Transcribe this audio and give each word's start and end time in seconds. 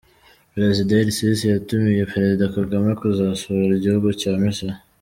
Perezida 0.53 0.91
El-Sisi 1.03 1.45
yatumiye 1.53 2.09
Perezida 2.13 2.53
Kagame 2.55 2.89
kuzasura 2.99 3.71
igihugu 3.79 4.07
cya 4.21 4.33
Misiri. 4.43 4.75